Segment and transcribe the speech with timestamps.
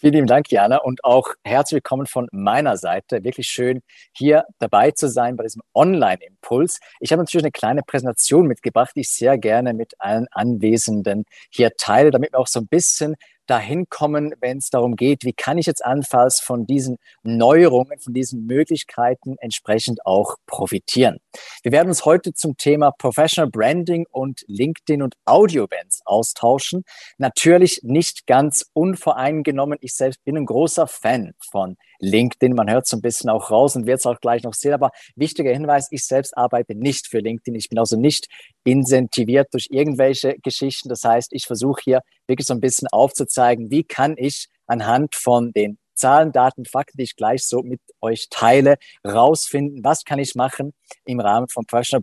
[0.00, 3.24] Vielen lieben Dank, Jana, und auch herzlich willkommen von meiner Seite.
[3.24, 6.78] Wirklich schön, hier dabei zu sein bei diesem Online-Impuls.
[7.00, 11.72] Ich habe natürlich eine kleine Präsentation mitgebracht, die ich sehr gerne mit allen Anwesenden hier
[11.76, 13.16] teile, damit wir auch so ein bisschen
[13.48, 18.14] dahin kommen, wenn es darum geht, wie kann ich jetzt anfalls von diesen Neuerungen, von
[18.14, 21.18] diesen Möglichkeiten entsprechend auch profitieren.
[21.62, 26.84] Wir werden uns heute zum Thema Professional Branding und LinkedIn und Audio-Bands austauschen.
[27.18, 29.78] Natürlich nicht ganz unvoreingenommen.
[29.80, 32.54] Ich selbst bin ein großer Fan von LinkedIn.
[32.54, 34.72] Man hört so ein bisschen auch raus und wird es auch gleich noch sehen.
[34.72, 37.54] Aber wichtiger Hinweis, ich selbst arbeite nicht für LinkedIn.
[37.54, 38.28] Ich bin also nicht
[38.64, 40.88] incentiviert durch irgendwelche Geschichten.
[40.88, 45.52] Das heißt, ich versuche hier wirklich so ein bisschen aufzuzeigen, wie kann ich anhand von
[45.52, 50.34] den Zahlen, Daten, Fakten, die ich gleich so mit euch teile, rausfinden, was kann ich
[50.34, 50.72] machen
[51.04, 52.02] im Rahmen von Professional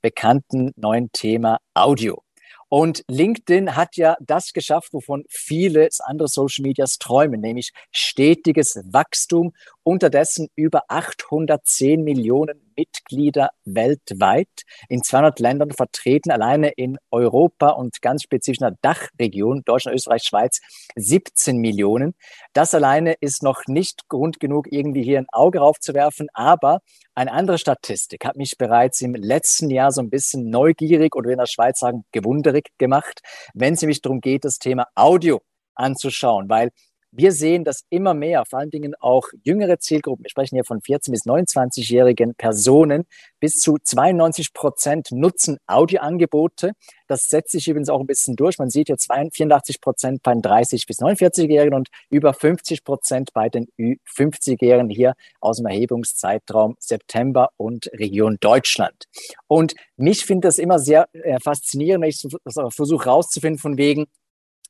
[0.00, 2.22] bekannten neuen Thema Audio.
[2.70, 9.54] Und LinkedIn hat ja das geschafft, wovon viele andere Social Medias träumen, nämlich stetiges Wachstum,
[9.82, 14.48] unterdessen über 810 Millionen Mitglieder weltweit,
[14.88, 20.22] in 200 Ländern vertreten, alleine in Europa und ganz spezifisch in der Dachregion, Deutschland, Österreich,
[20.22, 20.60] Schweiz,
[20.94, 22.14] 17 Millionen.
[22.52, 26.80] Das alleine ist noch nicht Grund genug, irgendwie hier ein Auge raufzuwerfen, aber
[27.14, 31.38] eine andere Statistik hat mich bereits im letzten Jahr so ein bisschen neugierig oder in
[31.38, 33.20] der Schweiz sagen, gewunderig gemacht,
[33.54, 35.40] wenn es nämlich darum geht, das Thema Audio
[35.74, 36.70] anzuschauen, weil
[37.18, 40.80] wir sehen, dass immer mehr, vor allen Dingen auch jüngere Zielgruppen, wir sprechen hier von
[40.80, 43.06] 14 bis 29-jährigen Personen,
[43.40, 46.72] bis zu 92 Prozent nutzen Audioangebote.
[47.08, 48.58] Das setzt sich übrigens auch ein bisschen durch.
[48.58, 53.48] Man sieht hier 84 Prozent bei den 30 bis 49-Jährigen und über 50 Prozent bei
[53.48, 59.06] den Ü50-Jährigen hier aus dem Erhebungszeitraum September und Region Deutschland.
[59.48, 64.06] Und mich findet das immer sehr äh, faszinierend, wenn ich versuche herauszufinden von wegen,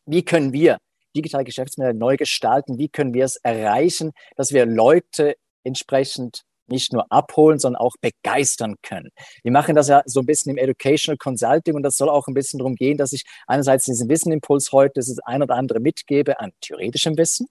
[0.06, 0.78] wie können wir
[1.19, 2.79] digitale Geschäftsmodelle neu gestalten?
[2.79, 5.34] Wie können wir es erreichen, dass wir Leute
[5.65, 9.11] entsprechend nicht nur abholen, sondern auch begeistern können.
[9.43, 12.34] Wir machen das ja so ein bisschen im Educational Consulting und das soll auch ein
[12.34, 16.39] bisschen darum gehen, dass ich einerseits diesen Wissenimpuls heute, das ist ein oder andere mitgebe
[16.41, 17.47] an theoretischem Wissen,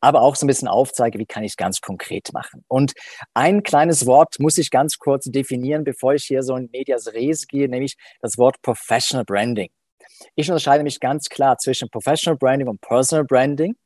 [0.00, 2.64] aber auch so ein bisschen aufzeige, wie kann ich es ganz konkret machen.
[2.68, 2.92] Und
[3.34, 7.46] ein kleines Wort muss ich ganz kurz definieren, bevor ich hier so in Medias Res
[7.46, 9.70] gehe, nämlich das Wort Professional Branding.
[10.34, 13.76] Ich unterscheide mich ganz klar zwischen Professional Branding und Personal Branding.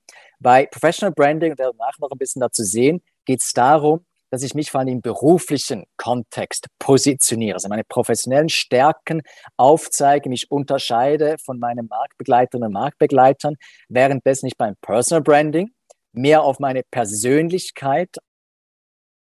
[0.41, 4.54] Bei Professional Branding, und danach noch ein bisschen dazu sehen, geht es darum, dass ich
[4.54, 9.21] mich vor allem im beruflichen Kontext positioniere, also meine professionellen Stärken
[9.59, 13.56] aufzeige, mich unterscheide von meinen Marktbegleiterinnen und Marktbegleitern,
[13.88, 15.71] währenddessen ich beim Personal Branding
[16.12, 18.16] mehr auf meine Persönlichkeit,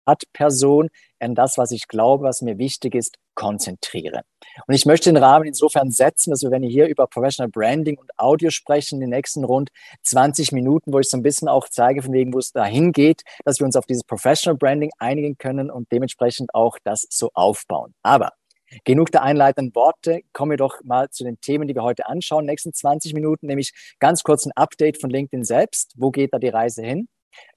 [0.06, 0.88] Art Person,
[1.24, 4.22] an das, was ich glaube, was mir wichtig ist, konzentriere.
[4.66, 7.98] Und ich möchte den Rahmen insofern setzen, dass wir, wenn wir hier über Professional Branding
[7.98, 9.70] und Audio sprechen, in den nächsten rund
[10.02, 13.22] 20 Minuten, wo ich so ein bisschen auch zeige, von wegen, wo es dahin geht,
[13.44, 17.94] dass wir uns auf dieses Professional Branding einigen können und dementsprechend auch das so aufbauen.
[18.02, 18.32] Aber
[18.82, 20.22] Genug der einleitenden Worte.
[20.32, 22.44] Kommen wir doch mal zu den Themen, die wir heute anschauen.
[22.44, 25.92] Nächsten 20 Minuten, nämlich ganz kurz ein Update von LinkedIn selbst.
[25.96, 27.08] Wo geht da die Reise hin?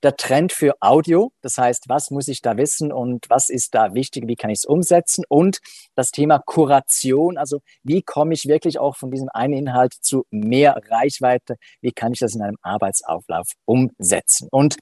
[0.03, 1.31] Der Trend für Audio.
[1.41, 4.27] Das heißt, was muss ich da wissen und was ist da wichtig?
[4.27, 5.23] Wie kann ich es umsetzen?
[5.29, 5.59] Und
[5.95, 7.37] das Thema Kuration.
[7.37, 11.55] Also wie komme ich wirklich auch von diesem einen Inhalt zu mehr Reichweite?
[11.81, 14.47] Wie kann ich das in einem Arbeitsauflauf umsetzen?
[14.51, 14.77] Und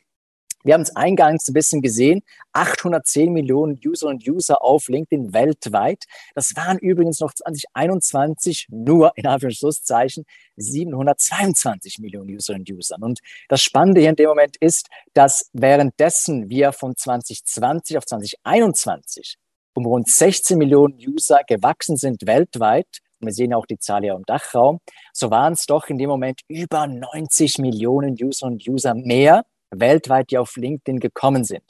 [0.65, 2.23] wir haben es eingangs ein bisschen gesehen.
[2.53, 6.05] 810 Millionen User und User auf LinkedIn weltweit.
[6.33, 10.25] Das waren übrigens noch 2021 nur in Anführungszeichen
[10.55, 13.03] 722 Millionen User und Usern.
[13.03, 19.37] Und das Spannende hier in dem Moment ist, dass währenddessen wir von 2020 auf 2021
[19.75, 22.87] um rund 16 Millionen User gewachsen sind weltweit,
[23.19, 24.79] wir sehen auch die Zahl hier im Dachraum,
[25.13, 30.31] so waren es doch in dem Moment über 90 Millionen User und User mehr weltweit,
[30.31, 31.63] die auf LinkedIn gekommen sind.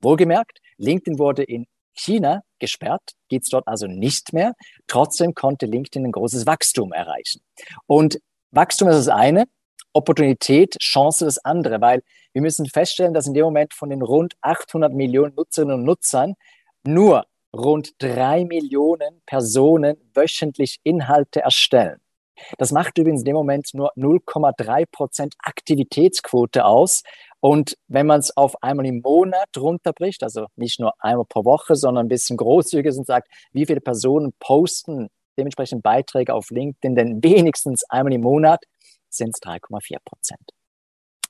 [0.00, 4.54] Wohlgemerkt, LinkedIn wurde in China gesperrt, geht es dort also nicht mehr.
[4.86, 7.40] Trotzdem konnte LinkedIn ein großes Wachstum erreichen.
[7.86, 8.20] Und
[8.50, 9.44] Wachstum ist das eine,
[9.92, 12.02] Opportunität, Chance das andere, weil
[12.34, 16.34] wir müssen feststellen, dass in dem Moment von den rund 800 Millionen Nutzerinnen und Nutzern
[16.84, 21.98] nur rund drei Millionen Personen wöchentlich Inhalte erstellen.
[22.58, 27.02] Das macht übrigens in dem Moment nur 0,3 Prozent Aktivitätsquote aus.
[27.46, 31.76] Und wenn man es auf einmal im Monat runterbricht, also nicht nur einmal pro Woche,
[31.76, 36.96] sondern ein bisschen großzügig ist und sagt, wie viele Personen posten dementsprechend Beiträge auf LinkedIn,
[36.96, 38.64] denn wenigstens einmal im Monat
[39.10, 40.40] sind es 3,4 Prozent.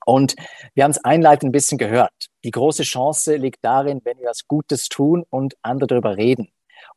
[0.07, 0.35] Und
[0.73, 2.29] wir haben es einleitend ein bisschen gehört.
[2.43, 6.49] Die große Chance liegt darin, wenn wir was Gutes tun und andere darüber reden.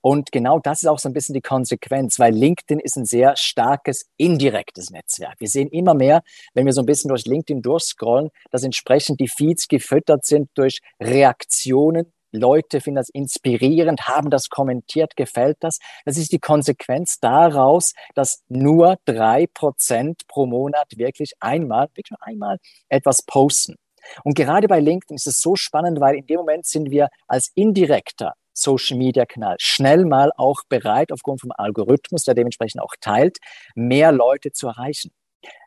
[0.02, 3.36] Und genau das ist auch so ein bisschen die Konsequenz, weil LinkedIn ist ein sehr
[3.36, 5.34] starkes indirektes Netzwerk.
[5.38, 6.22] Wir sehen immer mehr,
[6.54, 10.80] wenn wir so ein bisschen durch LinkedIn durchscrollen, dass entsprechend die Feeds gefüttert sind durch
[11.00, 15.78] Reaktionen Leute finden das inspirierend, haben das kommentiert, gefällt das.
[16.04, 22.24] Das ist die Konsequenz daraus, dass nur drei Prozent pro Monat wirklich einmal, wirklich nur
[22.26, 22.58] einmal
[22.88, 23.76] etwas posten.
[24.24, 27.50] Und gerade bei LinkedIn ist es so spannend, weil in dem Moment sind wir als
[27.54, 33.38] indirekter Social Media Kanal schnell mal auch bereit, aufgrund vom Algorithmus, der dementsprechend auch teilt,
[33.74, 35.12] mehr Leute zu erreichen.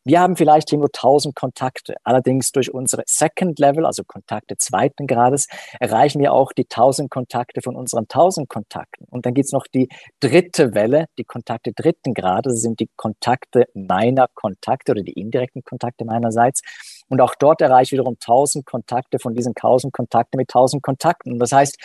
[0.06, 1.96] Wir haben vielleicht hier nur 1000 Kontakte.
[2.04, 5.48] Allerdings durch unsere Second Level, also Kontakte zweiten Grades,
[5.80, 9.06] erreichen wir auch die 1000 Kontakte von unseren 1000 Kontakten.
[9.10, 9.88] Und dann gibt's noch die
[10.20, 15.64] dritte Welle, die Kontakte dritten Grades, das sind die Kontakte meiner Kontakte oder die indirekten
[15.64, 16.62] Kontakte meinerseits.
[17.08, 21.32] Und auch dort erreiche ich wiederum 1000 Kontakte von diesen 1000 Kontakten mit 1000 Kontakten.
[21.32, 21.78] Und das heißt,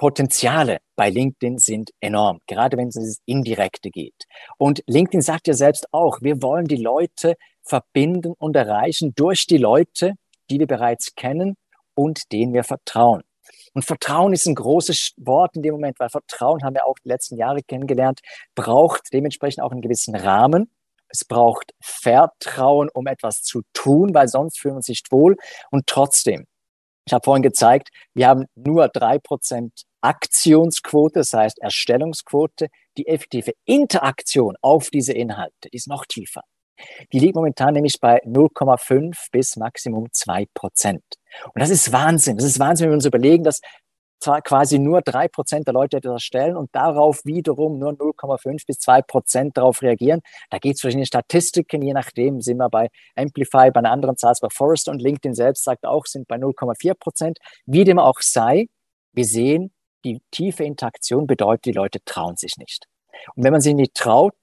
[0.00, 4.24] Potenziale bei LinkedIn sind enorm, gerade wenn es ins Indirekte geht.
[4.56, 9.58] Und LinkedIn sagt ja selbst auch, wir wollen die Leute verbinden und erreichen durch die
[9.58, 10.14] Leute,
[10.48, 11.54] die wir bereits kennen
[11.92, 13.20] und denen wir vertrauen.
[13.74, 17.08] Und Vertrauen ist ein großes Wort in dem Moment, weil Vertrauen haben wir auch die
[17.10, 18.20] letzten Jahre kennengelernt,
[18.54, 20.70] braucht dementsprechend auch einen gewissen Rahmen.
[21.08, 25.36] Es braucht Vertrauen, um etwas zu tun, weil sonst fühlen wir uns nicht wohl.
[25.70, 26.46] Und trotzdem,
[27.10, 33.52] ich habe vorhin gezeigt, wir haben nur drei Prozent Aktionsquote, das heißt Erstellungsquote, die effektive
[33.64, 36.42] Interaktion auf diese Inhalte, ist noch tiefer.
[37.12, 41.02] Die liegt momentan nämlich bei 0,5 bis Maximum 2 Prozent.
[41.52, 42.36] Und das ist Wahnsinn.
[42.36, 43.60] Das ist Wahnsinn, wenn wir uns überlegen, dass
[44.24, 49.02] quasi nur drei Prozent der Leute etwas erstellen und darauf wiederum nur 0,5 bis zwei
[49.02, 50.20] Prozent darauf reagieren.
[50.50, 54.34] Da gibt es verschiedene Statistiken, je nachdem sind wir bei Amplify, bei einer anderen Zahl
[54.40, 57.38] bei Forrester und LinkedIn selbst sagt auch, sind bei 0,4 Prozent.
[57.66, 58.68] Wie dem auch sei,
[59.12, 59.72] wir sehen,
[60.04, 62.86] die tiefe Interaktion bedeutet, die Leute trauen sich nicht.
[63.34, 64.34] Und wenn man sich nicht traut,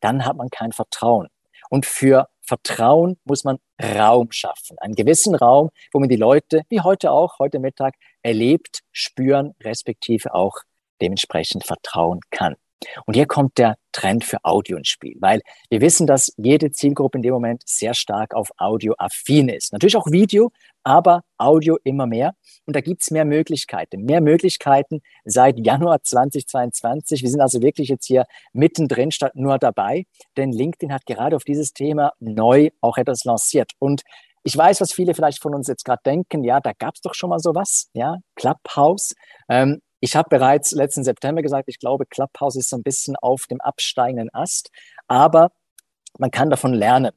[0.00, 1.28] dann hat man kein Vertrauen.
[1.68, 4.78] Und für Vertrauen muss man Raum schaffen.
[4.78, 10.34] Einen gewissen Raum, wo man die Leute, wie heute auch, heute Mittag, erlebt, spüren, respektive
[10.34, 10.54] auch
[11.00, 12.54] dementsprechend vertrauen kann.
[13.06, 15.40] Und hier kommt der Trend für Audio ins Spiel, weil
[15.70, 19.72] wir wissen, dass jede Zielgruppe in dem Moment sehr stark auf Audio affin ist.
[19.72, 20.52] Natürlich auch Video,
[20.86, 22.36] aber Audio immer mehr.
[22.64, 24.04] Und da gibt's mehr Möglichkeiten.
[24.04, 27.22] Mehr Möglichkeiten seit Januar 2022.
[27.22, 30.06] Wir sind also wirklich jetzt hier mittendrin statt nur dabei,
[30.36, 33.72] denn LinkedIn hat gerade auf dieses Thema neu auch etwas lanciert.
[33.80, 34.02] Und
[34.44, 37.30] ich weiß, was viele vielleicht von uns jetzt gerade denken, ja, da gab's doch schon
[37.30, 39.16] mal sowas, ja, Clubhouse.
[39.48, 43.46] Ähm, ich habe bereits letzten September gesagt, ich glaube, Clubhouse ist so ein bisschen auf
[43.50, 44.70] dem absteigenden Ast,
[45.08, 45.50] aber
[46.16, 47.10] man kann davon lernen.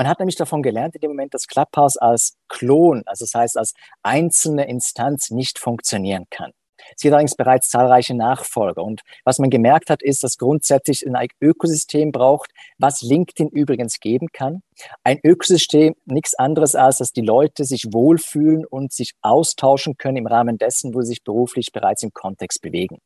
[0.00, 3.58] Man hat nämlich davon gelernt in dem Moment, dass Clubhouse als Klon, also das heißt
[3.58, 6.52] als einzelne Instanz nicht funktionieren kann.
[6.96, 8.82] Es gibt allerdings bereits zahlreiche Nachfolger.
[8.82, 14.28] Und was man gemerkt hat, ist, dass grundsätzlich ein Ökosystem braucht, was LinkedIn übrigens geben
[14.32, 14.62] kann.
[15.04, 20.26] Ein Ökosystem, nichts anderes als, dass die Leute sich wohlfühlen und sich austauschen können im
[20.26, 23.02] Rahmen dessen, wo sie sich beruflich bereits im Kontext bewegen.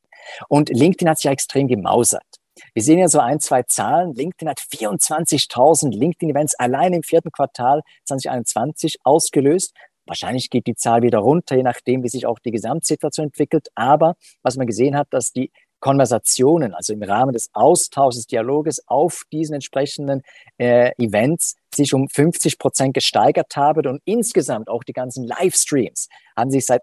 [0.48, 2.22] Und LinkedIn hat sich ja extrem gemausert.
[2.72, 4.14] Wir sehen ja so ein, zwei Zahlen.
[4.14, 9.74] LinkedIn hat 24.000 LinkedIn-Events allein im vierten Quartal 2021 ausgelöst.
[10.06, 13.68] Wahrscheinlich geht die Zahl wieder runter, je nachdem, wie sich auch die Gesamtsituation entwickelt.
[13.74, 19.24] Aber was man gesehen hat, dass die Konversationen, also im Rahmen des Austauschs, Dialoges auf
[19.32, 20.22] diesen entsprechenden
[20.56, 26.50] äh, Events sich um 50 Prozent gesteigert haben und insgesamt auch die ganzen Livestreams haben
[26.50, 26.80] sich seit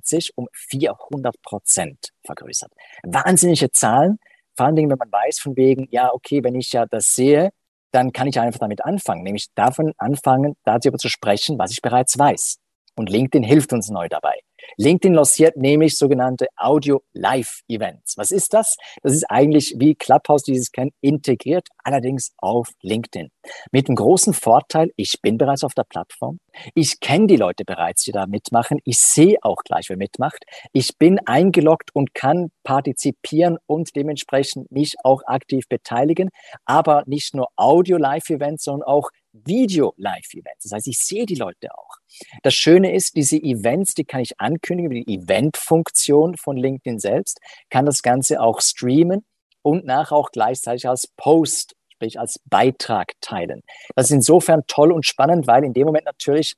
[0.00, 2.72] sich um 400 Prozent vergrößert.
[3.02, 4.18] Wahnsinnige Zahlen,
[4.56, 7.50] vor allen Dingen, wenn man weiß von wegen, ja, okay, wenn ich ja das sehe,
[7.92, 12.18] dann kann ich einfach damit anfangen, nämlich davon anfangen, darüber zu sprechen, was ich bereits
[12.18, 12.56] weiß.
[12.94, 14.40] Und LinkedIn hilft uns neu dabei.
[14.76, 18.16] LinkedIn lanciert nämlich sogenannte Audio-Live-Events.
[18.16, 18.76] Was ist das?
[19.02, 23.28] Das ist eigentlich wie Clubhouse dieses kennt, integriert, allerdings auf LinkedIn.
[23.70, 26.38] Mit dem großen Vorteil, ich bin bereits auf der Plattform.
[26.74, 28.78] Ich kenne die Leute bereits, die da mitmachen.
[28.84, 30.44] Ich sehe auch gleich, wer mitmacht.
[30.72, 36.30] Ich bin eingeloggt und kann partizipieren und dementsprechend mich auch aktiv beteiligen.
[36.64, 40.64] Aber nicht nur Audio-Live-Events, sondern auch Video-Live-Events.
[40.64, 41.96] Das heißt, ich sehe die Leute auch.
[42.42, 47.86] Das Schöne ist, diese Events, die kann ich ankündigen, die Event-Funktion von LinkedIn selbst, kann
[47.86, 49.24] das Ganze auch streamen
[49.62, 53.62] und nachher auch gleichzeitig als Post, sprich als Beitrag teilen.
[53.94, 56.54] Das ist insofern toll und spannend, weil in dem Moment natürlich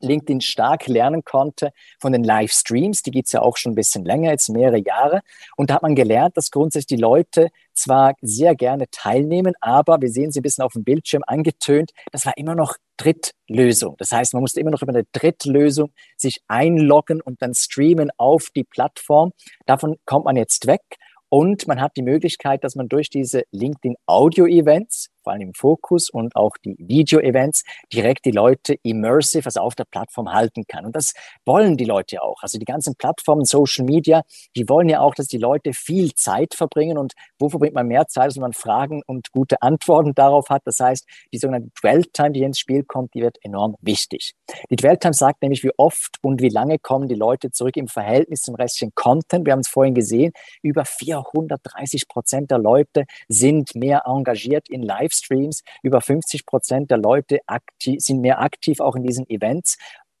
[0.00, 3.02] LinkedIn stark lernen konnte von den Livestreams.
[3.02, 5.20] Die gibt's ja auch schon ein bisschen länger, jetzt mehrere Jahre.
[5.56, 10.10] Und da hat man gelernt, dass grundsätzlich die Leute zwar sehr gerne teilnehmen, aber wir
[10.10, 13.94] sehen sie ein bisschen auf dem Bildschirm angetönt, das war immer noch Drittlösung.
[13.98, 18.48] Das heißt, man musste immer noch über eine Drittlösung sich einloggen und dann streamen auf
[18.54, 19.32] die Plattform.
[19.66, 20.82] Davon kommt man jetzt weg.
[21.30, 25.54] Und man hat die Möglichkeit, dass man durch diese LinkedIn Audio Events vor allem im
[25.54, 30.86] Fokus und auch die Video-Events direkt die Leute immersive, also auf der Plattform halten kann.
[30.86, 31.12] Und das
[31.44, 32.42] wollen die Leute auch.
[32.42, 34.22] Also die ganzen Plattformen, Social Media,
[34.56, 36.96] die wollen ja auch, dass die Leute viel Zeit verbringen.
[36.96, 40.62] Und wo verbringt man mehr Zeit, als man Fragen und gute Antworten darauf hat?
[40.64, 44.32] Das heißt, die sogenannte Dwell-Time, die ins Spiel kommt, die wird enorm wichtig.
[44.70, 48.40] Die Dwell-Time sagt nämlich, wie oft und wie lange kommen die Leute zurück im Verhältnis
[48.40, 49.44] zum restlichen Content.
[49.44, 50.32] Wir haben es vorhin gesehen,
[50.62, 55.62] über 430 Prozent der Leute sind mehr engagiert in Live Livestreams.
[55.82, 59.76] Über 50 Prozent der Leute aktiv, sind mehr aktiv auch in diesen Events.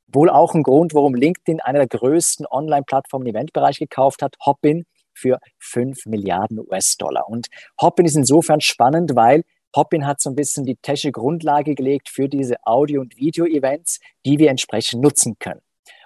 [0.06, 4.84] Wohl auch ein Grund, warum LinkedIn einer der größten Online-Plattformen im Eventbereich gekauft hat, Hopin,
[5.14, 7.28] für 5 Milliarden US-Dollar.
[7.28, 7.48] Und
[7.80, 9.42] Hopin ist insofern spannend, weil
[9.74, 14.38] Hopin hat so ein bisschen die technische Grundlage gelegt für diese Audio- und Video-Events, die
[14.38, 15.60] wir entsprechend nutzen können.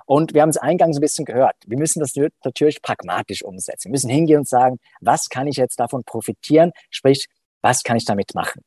[0.06, 1.54] Und wir haben es eingangs ein bisschen gehört.
[1.66, 3.84] Wir müssen das natürlich pragmatisch umsetzen.
[3.84, 6.72] Wir müssen hingehen und sagen, was kann ich jetzt davon profitieren?
[6.90, 7.28] Sprich,
[7.62, 8.62] was kann ich damit machen?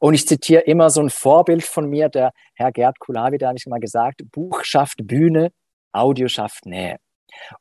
[0.00, 3.56] Und ich zitiere immer so ein Vorbild von mir, der Herr Gerd Kulawi, der hat
[3.58, 5.52] ich mal gesagt, Buch schafft Bühne,
[5.92, 6.96] Audio schafft Nähe.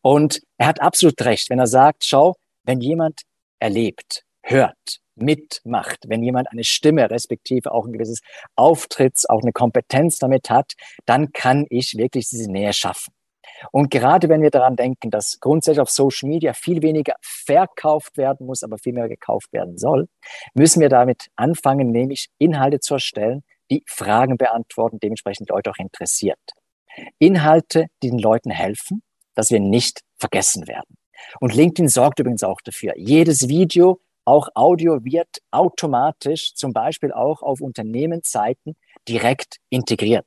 [0.02, 3.22] Und er hat absolut recht, wenn er sagt, schau, wenn jemand
[3.60, 8.20] erlebt, hört, mitmacht, wenn jemand eine Stimme, respektive auch ein gewisses
[8.56, 10.74] Auftritts, auch eine Kompetenz damit hat,
[11.06, 13.15] dann kann ich wirklich diese Nähe schaffen.
[13.72, 18.46] Und gerade wenn wir daran denken, dass grundsätzlich auf Social Media viel weniger verkauft werden
[18.46, 20.08] muss, aber viel mehr gekauft werden soll,
[20.54, 26.40] müssen wir damit anfangen, nämlich Inhalte zu erstellen, die Fragen beantworten, dementsprechend Leute auch interessiert.
[27.20, 29.02] Inhalte, die den Leuten helfen,
[29.34, 30.98] dass wir nicht vergessen werden.
[31.40, 32.94] Und LinkedIn sorgt übrigens auch dafür.
[32.96, 38.76] Jedes Video, auch Audio wird automatisch zum Beispiel auch auf Unternehmensseiten
[39.08, 40.26] direkt integriert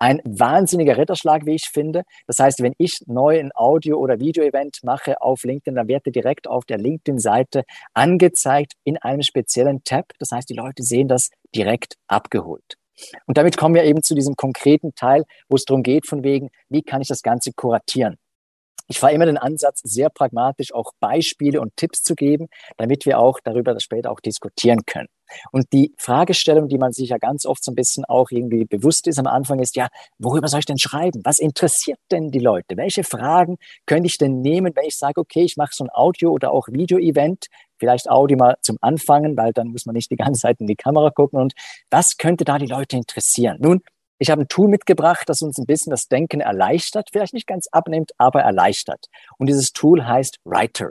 [0.00, 2.02] ein wahnsinniger Ritterschlag, wie ich finde.
[2.26, 6.12] Das heißt, wenn ich neu ein Audio- oder Video-Event mache auf LinkedIn, dann wird er
[6.12, 10.06] direkt auf der LinkedIn-Seite angezeigt in einem speziellen Tab.
[10.18, 12.76] Das heißt, die Leute sehen das direkt abgeholt.
[13.26, 16.50] Und damit kommen wir eben zu diesem konkreten Teil, wo es darum geht, von wegen,
[16.68, 18.16] wie kann ich das Ganze kuratieren?
[18.88, 23.18] Ich fahre immer den Ansatz, sehr pragmatisch auch Beispiele und Tipps zu geben, damit wir
[23.18, 25.08] auch darüber später auch diskutieren können.
[25.52, 29.06] Und die Fragestellung, die man sich ja ganz oft so ein bisschen auch irgendwie bewusst
[29.06, 31.20] ist am Anfang, ist ja, worüber soll ich denn schreiben?
[31.24, 32.76] Was interessiert denn die Leute?
[32.76, 33.56] Welche Fragen
[33.86, 36.68] könnte ich denn nehmen, wenn ich sage, okay, ich mache so ein Audio- oder auch
[36.68, 37.46] Video-Event,
[37.78, 40.76] vielleicht Audio mal zum Anfangen, weil dann muss man nicht die ganze Zeit in die
[40.76, 41.40] Kamera gucken.
[41.40, 41.54] Und
[41.90, 43.58] was könnte da die Leute interessieren?
[43.60, 43.82] Nun,
[44.18, 47.68] ich habe ein Tool mitgebracht, das uns ein bisschen das Denken erleichtert, vielleicht nicht ganz
[47.72, 49.06] abnimmt, aber erleichtert.
[49.38, 50.90] Und dieses Tool heißt Writer.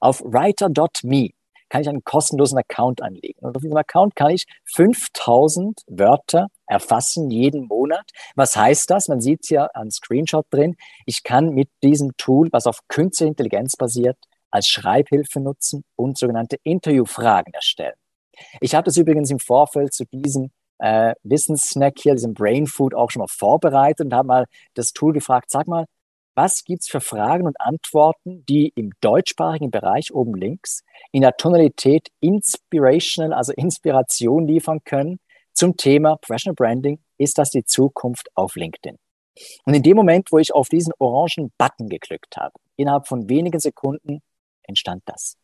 [0.00, 1.30] Auf writer.me
[1.68, 3.38] kann ich einen kostenlosen Account anlegen.
[3.40, 8.10] Und auf diesem Account kann ich 5000 Wörter erfassen jeden Monat.
[8.34, 9.08] Was heißt das?
[9.08, 10.76] Man sieht es ja an Screenshot drin.
[11.06, 14.16] Ich kann mit diesem Tool, was auf künstliche Intelligenz basiert,
[14.50, 17.96] als Schreibhilfe nutzen und sogenannte Interviewfragen erstellen.
[18.60, 23.10] Ich habe das übrigens im Vorfeld zu diesem äh, Wissenssnack hier, diesem Brain Food auch
[23.10, 24.44] schon mal vorbereitet und habe mal
[24.74, 25.86] das Tool gefragt, sag mal,
[26.38, 32.10] was gibt's für Fragen und Antworten, die im deutschsprachigen Bereich oben links in der Tonalität
[32.20, 35.18] inspirational, also Inspiration liefern können
[35.52, 37.00] zum Thema Professional Branding?
[37.16, 38.98] Ist das die Zukunft auf LinkedIn?
[39.64, 43.58] Und in dem Moment, wo ich auf diesen orangen Button geklickt habe, innerhalb von wenigen
[43.58, 44.22] Sekunden
[44.62, 45.36] entstand das.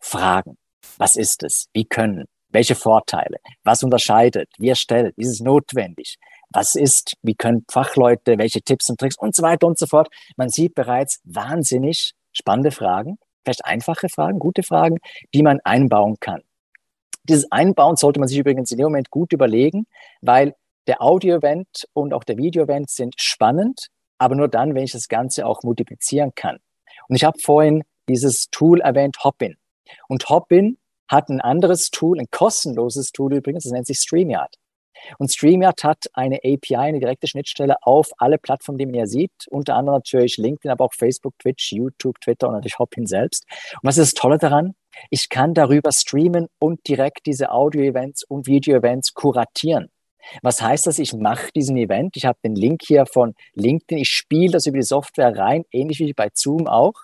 [0.00, 0.56] Fragen.
[0.96, 1.68] Was ist es?
[1.74, 2.24] Wie können?
[2.48, 3.40] Welche Vorteile?
[3.62, 4.48] Was unterscheidet?
[4.56, 5.12] Wie erstellt?
[5.18, 6.16] Ist es notwendig?
[6.52, 7.14] Was ist?
[7.22, 8.38] Wie können Fachleute?
[8.38, 9.16] Welche Tipps und Tricks?
[9.18, 10.08] Und so weiter und so fort.
[10.36, 14.98] Man sieht bereits wahnsinnig spannende Fragen, vielleicht einfache Fragen, gute Fragen,
[15.34, 16.40] die man einbauen kann.
[17.24, 19.86] Dieses Einbauen sollte man sich übrigens in dem Moment gut überlegen,
[20.20, 20.54] weil
[20.88, 23.86] der Audio-Event und auch der Video-Event sind spannend,
[24.18, 26.58] aber nur dann, wenn ich das Ganze auch multiplizieren kann.
[27.08, 29.56] Und ich habe vorhin dieses Tool erwähnt, Hopin.
[30.08, 30.78] Und Hopin
[31.08, 34.56] hat ein anderes Tool, ein kostenloses Tool übrigens, das nennt sich StreamYard.
[35.18, 39.32] Und StreamYard hat eine API, eine direkte Schnittstelle auf alle Plattformen, die man hier sieht,
[39.48, 43.44] unter anderem natürlich LinkedIn, aber auch Facebook, Twitch, YouTube, Twitter und natürlich Hopin selbst.
[43.74, 44.74] Und was ist das Tolle daran?
[45.10, 49.88] Ich kann darüber streamen und direkt diese Audio-Events und Video-Events kuratieren.
[50.42, 50.98] Was heißt das?
[50.98, 52.16] Ich mache diesen Event.
[52.16, 53.98] Ich habe den Link hier von LinkedIn.
[53.98, 56.94] Ich spiele das über die Software rein, ähnlich wie bei Zoom auch.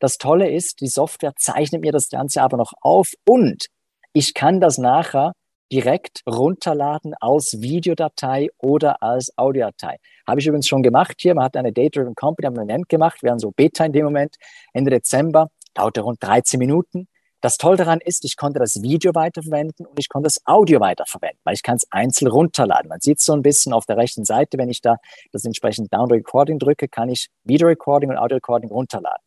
[0.00, 3.66] Das Tolle ist, die Software zeichnet mir das Ganze aber noch auf und
[4.12, 5.32] ich kann das nachher
[5.72, 9.96] direkt runterladen als Videodatei oder als Audiodatei.
[10.26, 11.34] Habe ich übrigens schon gemacht hier.
[11.34, 13.22] Man hat eine Data-Driven Company, haben wir einen Event gemacht.
[13.22, 14.36] Wir haben so Beta in dem Moment,
[14.72, 15.50] Ende Dezember.
[15.74, 17.08] Dauerte rund 13 Minuten.
[17.42, 21.38] Das Tolle daran ist, ich konnte das Video weiterverwenden und ich konnte das Audio weiterverwenden,
[21.44, 22.88] weil ich kann es einzeln runterladen.
[22.88, 24.96] Man sieht es so ein bisschen auf der rechten Seite, wenn ich da
[25.32, 29.22] das entsprechende Down Recording drücke, kann ich Video Recording und Audio Recording runterladen.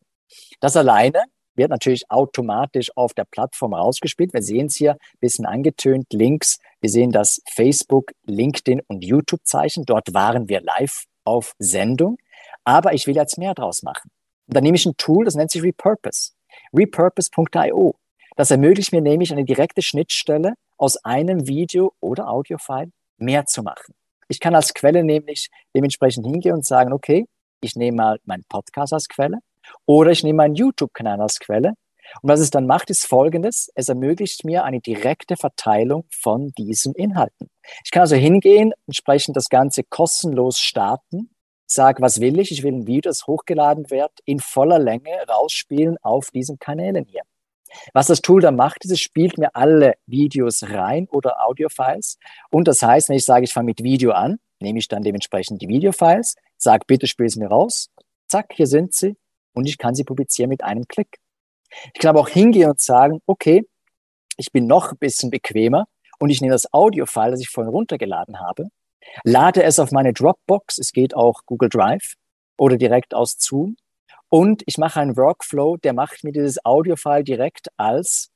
[0.60, 4.32] Das alleine wird natürlich automatisch auf der Plattform rausgespielt.
[4.32, 6.58] Wir sehen es hier ein bisschen angetönt links.
[6.80, 9.84] Wir sehen das Facebook, LinkedIn und YouTube-Zeichen.
[9.84, 12.16] Dort waren wir live auf Sendung.
[12.64, 14.10] Aber ich will jetzt mehr draus machen.
[14.46, 16.32] Und dann nehme ich ein Tool, das nennt sich Repurpose.
[16.74, 17.94] Repurpose.io.
[18.36, 23.94] Das ermöglicht mir nämlich eine direkte Schnittstelle aus einem Video oder Audiofile mehr zu machen.
[24.28, 27.26] Ich kann als Quelle nämlich dementsprechend hingehen und sagen, okay,
[27.60, 29.40] ich nehme mal meinen Podcast als Quelle
[29.86, 31.74] oder ich nehme meinen YouTube-Kanal als Quelle.
[32.22, 33.70] Und was es dann macht, ist Folgendes.
[33.74, 37.48] Es ermöglicht mir eine direkte Verteilung von diesen Inhalten.
[37.84, 41.30] Ich kann also hingehen, entsprechend das Ganze kostenlos starten,
[41.66, 42.50] sage, was will ich?
[42.50, 47.22] Ich will ein Video, das hochgeladen wird, in voller Länge rausspielen auf diesen Kanälen hier.
[47.92, 52.18] Was das Tool dann macht, ist, es spielt mir alle Videos rein oder Audiofiles.
[52.50, 55.62] Und das heißt, wenn ich sage, ich fange mit Video an, nehme ich dann dementsprechend
[55.62, 57.88] die Videofiles, sage, bitte spiel es mir raus.
[58.28, 59.16] Zack, hier sind sie.
[59.52, 61.18] Und ich kann sie publizieren mit einem Klick.
[61.94, 63.64] Ich kann aber auch hingehen und sagen, okay,
[64.36, 65.86] ich bin noch ein bisschen bequemer
[66.18, 68.68] und ich nehme das Audiofile, das ich vorhin runtergeladen habe,
[69.24, 72.14] lade es auf meine Dropbox, es geht auch Google Drive
[72.56, 73.76] oder direkt aus Zoom
[74.28, 78.30] und ich mache einen Workflow, der macht mir dieses Audiofile direkt als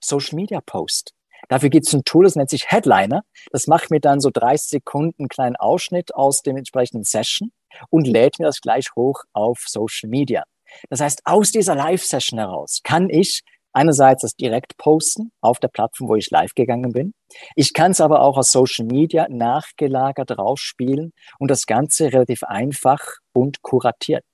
[0.00, 1.14] Social Media Post.
[1.48, 3.22] Dafür gibt es ein Tool, das nennt sich Headliner.
[3.52, 7.52] Das macht mir dann so 30 Sekunden einen kleinen Ausschnitt aus dem entsprechenden Session
[7.90, 10.44] und lädt mir das gleich hoch auf Social Media.
[10.90, 16.08] Das heißt, aus dieser Live-Session heraus kann ich einerseits das direkt posten auf der Plattform,
[16.08, 17.12] wo ich live gegangen bin.
[17.56, 23.00] Ich kann es aber auch aus Social Media nachgelagert rausspielen und das Ganze relativ einfach
[23.32, 24.24] und kuratiert.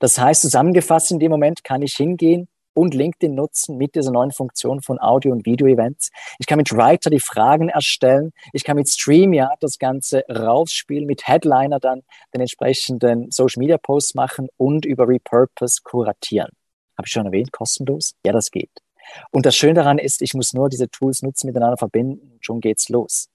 [0.00, 4.32] Das heißt, zusammengefasst in dem Moment kann ich hingehen und LinkedIn nutzen mit dieser neuen
[4.32, 6.10] Funktion von Audio- und Video-Events.
[6.38, 8.32] Ich kann mit Writer die Fragen erstellen.
[8.52, 12.02] Ich kann mit StreamYard das Ganze rausspielen, mit Headliner dann
[12.34, 16.50] den entsprechenden Social-Media-Posts machen und über Repurpose kuratieren.
[16.98, 18.14] Habe ich schon erwähnt, kostenlos?
[18.24, 18.70] Ja, das geht.
[19.30, 22.88] Und das Schöne daran ist, ich muss nur diese Tools nutzen, miteinander verbinden, schon geht's
[22.88, 23.28] los.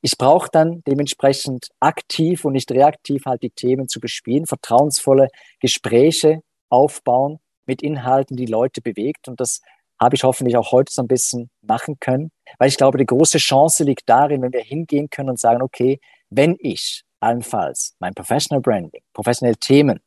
[0.00, 5.28] Ich brauche dann dementsprechend aktiv und nicht reaktiv halt die Themen zu bespielen, vertrauensvolle
[5.60, 9.28] Gespräche aufbauen mit Inhalten, die Leute bewegt.
[9.28, 9.60] Und das
[10.00, 13.38] habe ich hoffentlich auch heute so ein bisschen machen können, weil ich glaube, die große
[13.38, 16.00] Chance liegt darin, wenn wir hingehen können und sagen, okay,
[16.30, 20.00] wenn ich allenfalls mein Professional Branding, professionelle Themen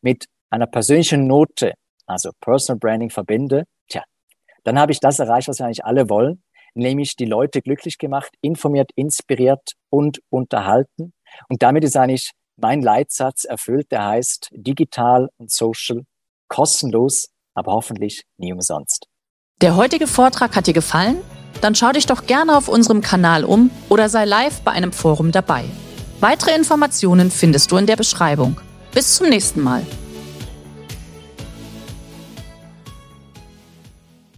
[0.00, 1.74] mit einer persönlichen Note,
[2.06, 4.02] also Personal Branding verbinde, tja,
[4.64, 6.42] dann habe ich das erreicht, was wir eigentlich alle wollen,
[6.74, 11.14] nämlich die Leute glücklich gemacht, informiert, inspiriert und unterhalten.
[11.48, 16.04] Und damit ist eigentlich mein Leitsatz erfüllt, der heißt digital und social
[16.52, 19.06] kostenlos, aber hoffentlich nie umsonst.
[19.62, 21.16] Der heutige Vortrag hat dir gefallen?
[21.60, 25.32] Dann schau dich doch gerne auf unserem Kanal um oder sei live bei einem Forum
[25.32, 25.64] dabei.
[26.20, 28.60] Weitere Informationen findest du in der Beschreibung.
[28.92, 29.86] Bis zum nächsten Mal.